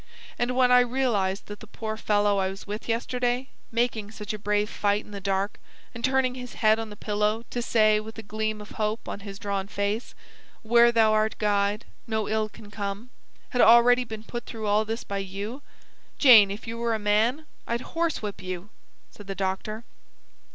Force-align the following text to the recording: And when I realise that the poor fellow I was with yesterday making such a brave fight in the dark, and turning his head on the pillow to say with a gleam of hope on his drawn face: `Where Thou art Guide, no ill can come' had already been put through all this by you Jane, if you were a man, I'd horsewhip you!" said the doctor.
And 0.39 0.55
when 0.55 0.71
I 0.71 0.79
realise 0.79 1.41
that 1.41 1.59
the 1.59 1.67
poor 1.67 1.95
fellow 1.95 2.39
I 2.39 2.49
was 2.49 2.65
with 2.65 2.89
yesterday 2.89 3.49
making 3.71 4.09
such 4.09 4.33
a 4.33 4.39
brave 4.39 4.67
fight 4.67 5.05
in 5.05 5.11
the 5.11 5.21
dark, 5.21 5.59
and 5.93 6.03
turning 6.03 6.33
his 6.33 6.55
head 6.55 6.79
on 6.79 6.89
the 6.89 6.95
pillow 6.95 7.43
to 7.51 7.61
say 7.61 7.99
with 7.99 8.17
a 8.17 8.23
gleam 8.23 8.61
of 8.61 8.71
hope 8.71 9.07
on 9.07 9.19
his 9.19 9.37
drawn 9.37 9.67
face: 9.67 10.15
`Where 10.65 10.91
Thou 10.91 11.13
art 11.13 11.37
Guide, 11.37 11.85
no 12.07 12.27
ill 12.27 12.49
can 12.49 12.71
come' 12.71 13.11
had 13.51 13.61
already 13.61 14.03
been 14.03 14.23
put 14.23 14.47
through 14.47 14.65
all 14.65 14.85
this 14.85 15.03
by 15.03 15.19
you 15.19 15.61
Jane, 16.17 16.49
if 16.49 16.65
you 16.65 16.79
were 16.79 16.95
a 16.95 16.97
man, 16.97 17.45
I'd 17.67 17.81
horsewhip 17.93 18.41
you!" 18.41 18.71
said 19.11 19.27
the 19.27 19.35
doctor. 19.35 19.83